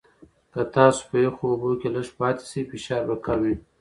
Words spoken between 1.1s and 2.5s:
یخو اوبو کې لږ پاتې